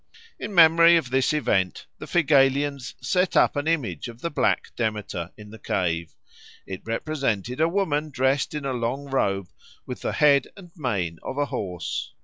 In 0.39 0.55
memory 0.55 0.97
of 0.97 1.11
this 1.11 1.31
event, 1.31 1.85
the 1.99 2.07
Phigalians 2.07 2.95
set 3.03 3.37
up 3.37 3.55
an 3.55 3.67
image 3.67 4.07
of 4.07 4.19
the 4.21 4.31
Black 4.31 4.71
Demeter 4.75 5.31
in 5.37 5.51
the 5.51 5.59
cave; 5.59 6.15
it 6.65 6.81
represented 6.85 7.61
a 7.61 7.69
woman 7.69 8.09
dressed 8.09 8.55
in 8.55 8.65
a 8.65 8.73
long 8.73 9.05
robe, 9.05 9.49
with 9.85 10.01
the 10.01 10.13
head 10.13 10.47
and 10.57 10.71
mane 10.75 11.19
of 11.21 11.37
a 11.37 11.45
horse. 11.45 12.13